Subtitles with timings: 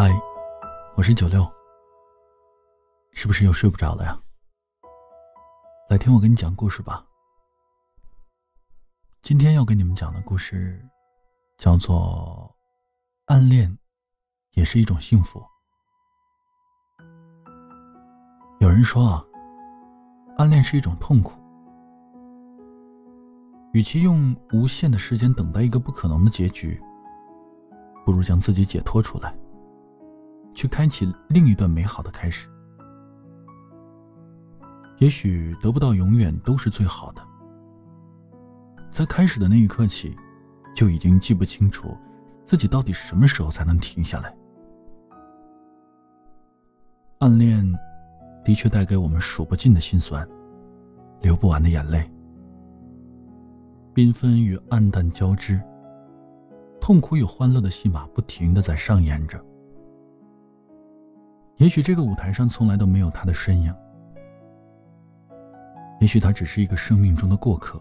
[0.00, 0.14] 嗨，
[0.94, 1.44] 我是九六，
[3.10, 4.16] 是不是又睡不着了呀？
[5.90, 7.04] 来听我给你讲故事吧。
[9.22, 10.80] 今天要给你们讲的故事
[11.56, 12.48] 叫做
[13.34, 13.76] 《暗恋
[14.52, 15.44] 也是一种幸福》。
[18.60, 19.24] 有人说啊，
[20.36, 21.36] 暗恋是一种痛苦，
[23.72, 26.80] 与其用无限的时间等待一个不可能的结局，
[28.04, 29.36] 不如将自己解脱出来。
[30.58, 32.48] 去开启另一段美好的开始。
[34.98, 37.22] 也许得不到永远都是最好的。
[38.90, 40.16] 在开始的那一刻起，
[40.74, 41.96] 就已经记不清楚
[42.44, 44.36] 自己到底什么时候才能停下来。
[47.20, 47.64] 暗恋
[48.44, 50.28] 的确带给我们数不尽的心酸，
[51.20, 52.10] 流不完的眼泪，
[53.94, 55.60] 缤纷与暗淡交织，
[56.80, 59.40] 痛苦与欢乐的戏码不停的在上演着。
[61.58, 63.74] 也许这个舞台上从来都没有他的身影，
[66.00, 67.80] 也许他只是一个生命中的过客。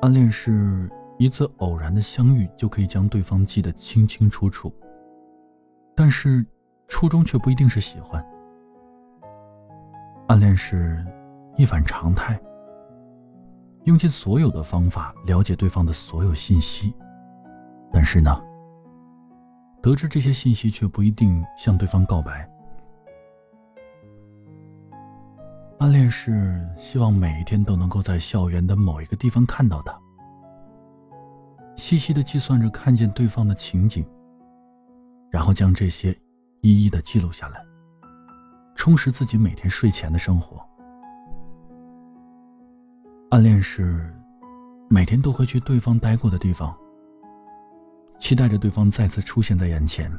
[0.00, 4.72] 暗恋是一次偶然的相遇就可以将对方记得清清楚楚，
[5.94, 6.44] 但是
[6.88, 8.22] 初衷却不一定是喜欢。
[10.26, 11.06] 暗恋是
[11.56, 12.38] 一反常态，
[13.84, 16.92] 用尽所有的方法了解对方的所有信息，
[17.92, 18.42] 但是呢？
[19.84, 22.50] 得知这些信息，却不一定向对方告白。
[25.78, 29.94] 暗恋是希望每一天都能够在校园的某一个地方看到他，
[31.76, 34.02] 细细的计算着看见对方的情景，
[35.30, 36.18] 然后将这些
[36.62, 37.62] 一一的记录下来，
[38.74, 40.66] 充实自己每天睡前的生活。
[43.28, 44.10] 暗恋是
[44.88, 46.74] 每天都会去对方待过的地方。
[48.18, 50.10] 期待着对方再次出现在眼前，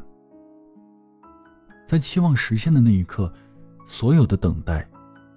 [1.87, 3.31] 在期望实现的那一刻，
[3.87, 4.87] 所有的等待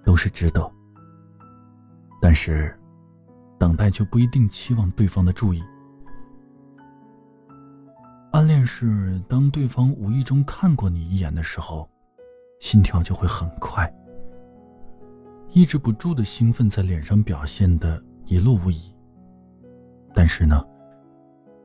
[0.03, 0.71] 都是值得。
[2.21, 2.77] 但是，
[3.57, 5.63] 等待就不一定期望对方的注意。
[8.31, 11.89] 暗恋是当对方无意中看过你一眼的时候，
[12.59, 13.91] 心跳就会很快，
[15.49, 18.93] 抑制不住的兴奋在脸上表现的一路无遗。
[20.13, 20.63] 但是呢？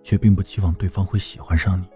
[0.05, 1.89] 却并不期望对方会喜欢上你。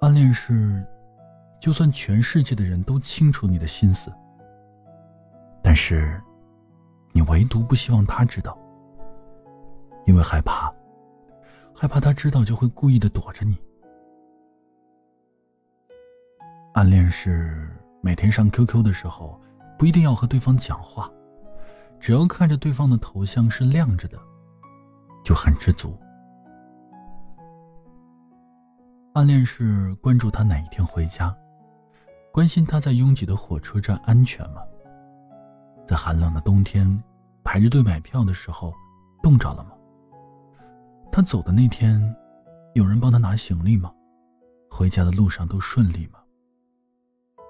[0.00, 0.84] 暗恋是，
[1.60, 4.12] 就算全世界的人都清楚你的心思，
[5.62, 6.20] 但是，
[7.12, 8.58] 你唯独不希望他知道，
[10.06, 10.72] 因为害怕，
[11.74, 13.56] 害怕他知道就会故意的躲着你。
[16.72, 17.68] 暗恋是
[18.00, 19.38] 每天上 QQ 的时候，
[19.78, 21.10] 不一定要和对方讲话，
[22.00, 24.18] 只要看着对方的头像是亮着的。
[25.24, 25.96] 就很知足。
[29.14, 31.36] 暗恋是关注他哪一天回家，
[32.32, 34.62] 关心他在拥挤的火车站安全吗？
[35.88, 37.02] 在寒冷的冬天
[37.42, 38.72] 排着队买票的时候，
[39.22, 39.72] 冻着了吗？
[41.10, 42.00] 他走的那天，
[42.74, 43.92] 有人帮他拿行李吗？
[44.70, 46.20] 回家的路上都顺利吗？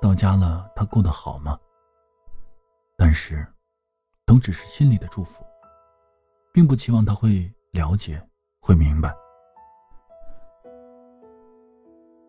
[0.00, 1.58] 到家了，他过得好吗？
[2.96, 3.46] 但是，
[4.24, 5.44] 都只是心里的祝福，
[6.54, 7.52] 并不期望他会。
[7.72, 8.20] 了解，
[8.60, 9.14] 会明白。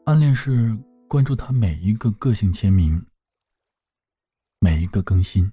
[0.06, 3.04] 暗恋是关注他每一个个性签名，
[4.60, 5.52] 每一个更新，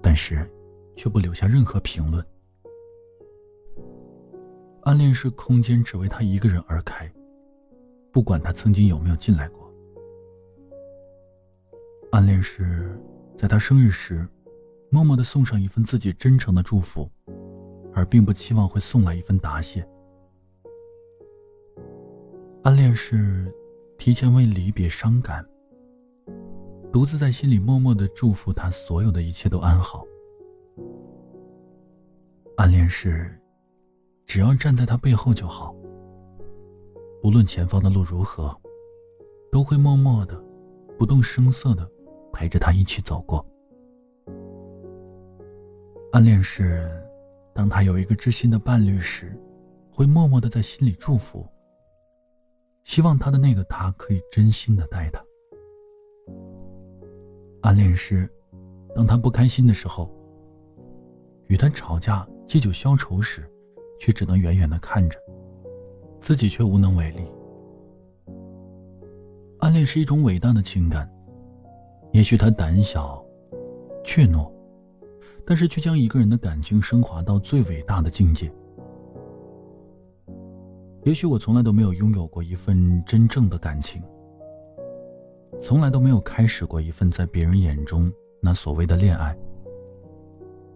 [0.00, 0.48] 但是
[0.96, 2.24] 却不留下任何评论。
[4.82, 7.12] 暗恋是空间只为他一个人而开，
[8.12, 9.68] 不管他曾经有没有进来过。
[12.12, 12.96] 暗恋是
[13.36, 14.28] 在他生日时，
[14.90, 17.10] 默默的送上一份自己真诚的祝福。
[17.94, 19.86] 而并不期望会送来一份答谢。
[22.64, 23.52] 暗恋是
[23.96, 25.46] 提前为离别伤感，
[26.92, 30.04] 独自在心里默默的祝福他所有的一切都安好。
[32.56, 33.30] 暗恋是
[34.26, 35.74] 只要站在他背后就好，
[37.22, 38.54] 无论前方的路如何，
[39.52, 40.42] 都会默默的、
[40.98, 41.88] 不动声色的
[42.32, 43.44] 陪着他一起走过。
[46.12, 46.90] 暗恋是。
[47.54, 49.38] 当他有一个知心的伴侣时，
[49.92, 51.46] 会默默的在心里祝福，
[52.82, 55.24] 希望他的那个他可以真心的待他。
[57.62, 58.28] 暗恋是，
[58.94, 60.10] 当他不开心的时候，
[61.46, 63.48] 与他吵架借酒消愁时，
[64.00, 65.18] 却只能远远的看着，
[66.20, 67.24] 自己却无能为力。
[69.60, 71.08] 暗恋是一种伟大的情感，
[72.12, 73.24] 也许他胆小，
[74.04, 74.53] 怯懦。
[75.46, 78.50] 但是却将一个人的感情升华到最伟大的境界。
[81.02, 84.02] 也许我从来都没有拥有过一份真正的感情，
[85.60, 88.10] 从来都没有开始过一份在别人眼中
[88.40, 89.36] 那所谓的恋爱，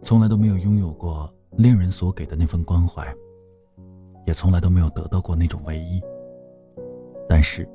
[0.02, 3.10] 从来都没有拥有过恋人所给的那份关怀，
[4.26, 5.98] 也从来都没有得到过那种唯一。
[7.26, 7.66] 但是，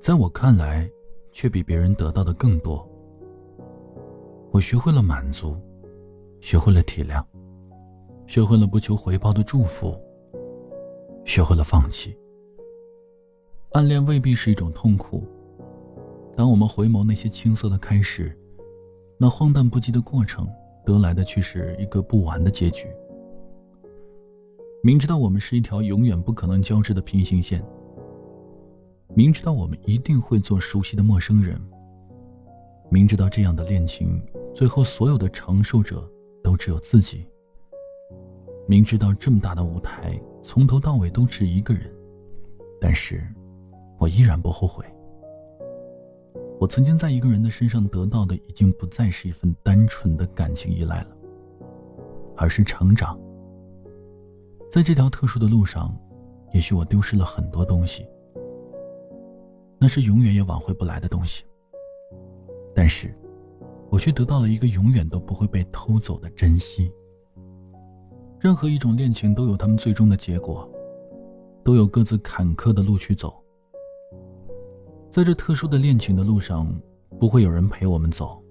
[0.00, 0.90] 在我看来，
[1.32, 2.88] 却比别人得到的更多。
[4.50, 5.54] 我学会了满足，
[6.44, 7.24] 学会了体谅，
[8.26, 9.98] 学会了不求回报的祝福。
[11.24, 12.14] 学会了放弃。
[13.72, 15.26] 暗恋未必是一种痛苦。
[16.36, 18.38] 当我们回眸那些青涩的开始，
[19.16, 20.46] 那荒诞不羁的过程，
[20.84, 22.88] 得来的却是一个不完的结局。
[24.82, 27.64] 明知道我们是一条永远不可能交织的平行线，
[29.14, 31.58] 明知道我们一定会做熟悉的陌生人，
[32.90, 34.22] 明知道这样的恋情
[34.54, 36.06] 最后所有的承受者
[36.44, 37.26] 都只有自己，
[38.68, 40.20] 明知道这么大的舞台。
[40.42, 41.90] 从头到尾都只一个人，
[42.78, 43.26] 但是，
[43.98, 44.84] 我依然不后悔。
[46.60, 51.16] 我曾经在一个人的身上得到的，已经不再是一份单纯的感情依赖了，
[52.36, 53.18] 而是成长。
[54.70, 55.96] 在这条特殊的路上，
[56.52, 58.06] 也许我丢失了很多东西，
[59.78, 61.42] 那是永远也挽回不来的东西。
[62.74, 63.16] 但是，
[63.90, 66.92] 我却得到了一个永远都不会被偷走的珍惜。
[68.40, 70.68] 任何一种恋情都有他们最终的结果，
[71.62, 73.34] 都有各自坎坷的路去走。
[75.10, 76.68] 在这特殊的恋情的路上，
[77.18, 78.42] 不会有人陪我们走，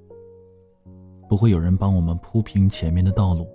[1.28, 3.48] 不会有人帮我们铺平前面的道路。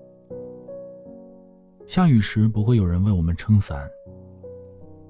[1.86, 3.88] 下雨时不会有人为我们撑伞，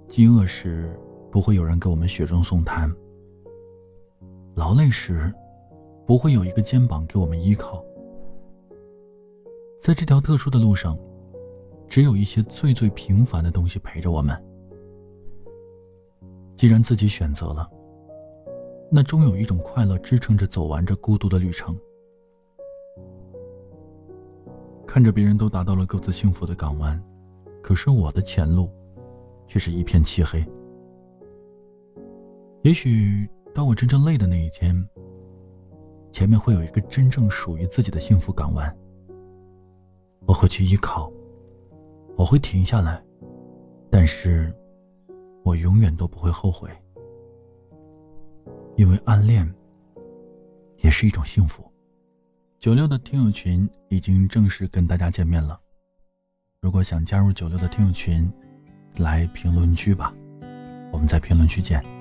[0.09, 0.97] 饥饿时
[1.31, 2.88] 不会有人给我们雪中送炭，
[4.55, 5.35] 劳累时
[6.09, 7.85] 不会有一个肩膀给我们依靠。
[9.81, 10.99] 在这条特殊的路上。
[11.89, 14.37] 只有一些最最平凡的东西陪着我们。
[16.55, 17.67] 既然自己选择了，
[18.91, 21.75] 那终有一种快乐支撑着走完这孤独的旅程。
[24.87, 27.03] 看着别人都达到了各自幸福的港湾，
[27.63, 28.69] 可是我的前路，
[29.47, 30.45] 却是一片漆黑。
[32.61, 34.77] 也许当我真正累的那一天，
[36.13, 38.77] 前面会有一个真正属于自己的幸福港湾，
[40.27, 41.11] 我会去依靠。
[42.17, 43.01] 我会停下来，
[43.89, 44.53] 但是，
[45.45, 46.69] 我永远都不会后悔，
[48.75, 49.49] 因为暗恋
[50.79, 51.63] 也是一种幸福。
[52.59, 55.61] 九六的听友群已经正式跟大家见面了，
[56.61, 58.29] 如果想加入九六的听友群，
[58.97, 60.13] 来评论区吧，
[60.91, 61.98] 我们在评论区见。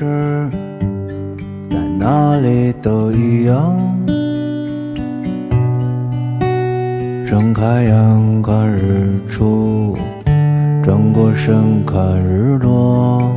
[0.00, 0.48] 是
[1.68, 3.76] 在哪里都一样，
[7.26, 9.94] 睁开眼看日出，
[10.82, 13.30] 转过身看日落。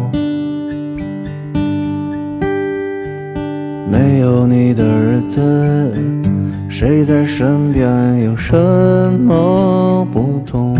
[3.91, 5.93] 没有你的日子，
[6.69, 8.55] 谁在身边有什
[9.19, 10.79] 么不同？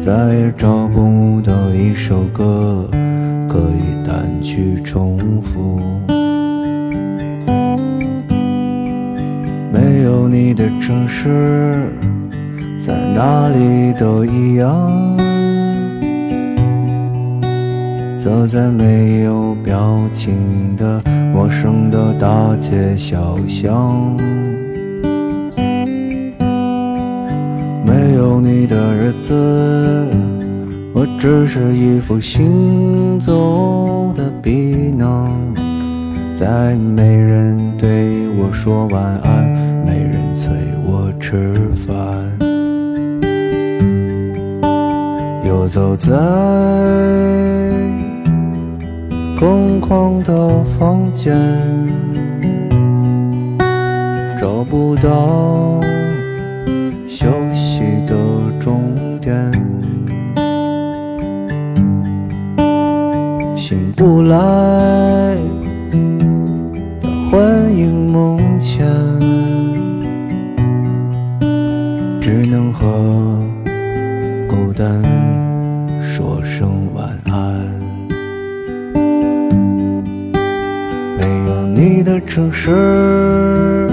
[0.00, 2.88] 再也找不到一首歌。
[4.12, 5.80] 可以单曲重复。
[9.72, 11.90] 没有你的城市，
[12.78, 14.68] 在哪里都一样。
[18.22, 19.80] 走在没有表
[20.12, 21.02] 情的
[21.32, 24.16] 陌生的大街小巷。
[27.84, 30.06] 没有你的日子。
[30.94, 33.61] 我只是一副行走，
[36.42, 39.48] 再没人对我说晚安，
[39.86, 40.50] 没人催
[40.84, 41.54] 我吃
[41.86, 41.96] 饭，
[45.46, 46.10] 游走在
[49.38, 51.32] 空旷的房间，
[54.40, 55.80] 找不到
[57.06, 58.16] 休息的
[58.58, 59.32] 终点。
[63.54, 64.81] 醒不来
[82.04, 83.86] 你的城市，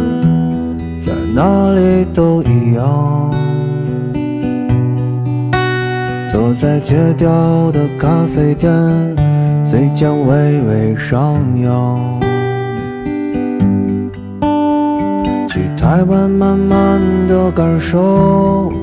[0.99, 3.31] 在哪里都一样。
[6.27, 8.73] 坐在街角的咖啡店，
[9.63, 12.19] 嘴角微微上扬。
[15.47, 18.73] 去台湾，慢慢的感受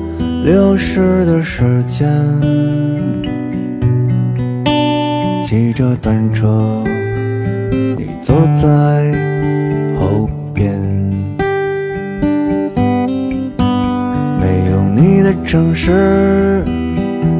[0.45, 2.07] 流逝的时间。
[5.43, 6.81] 骑着单车，
[8.21, 9.11] 坐在
[9.99, 10.73] 后边。
[14.39, 16.63] 没有你的城市，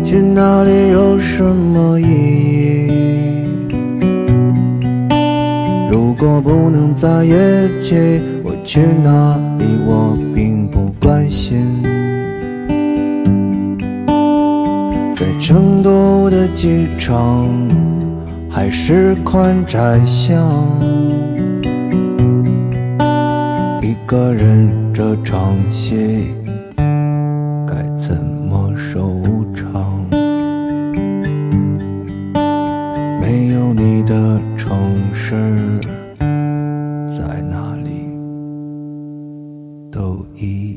[0.03, 2.91] 去哪里有什么意义？
[5.89, 7.31] 如果不能在一
[7.79, 11.83] 起，我去哪里我并不关心。
[15.13, 17.47] 在成都的机场。
[18.57, 20.35] 还是宽窄巷。
[23.83, 26.33] 一个人这场戏
[27.67, 29.21] 该怎么收
[29.53, 30.03] 场？
[33.21, 34.75] 没有你的城
[35.13, 35.35] 市
[37.05, 38.09] 在哪里
[39.91, 40.76] 都一样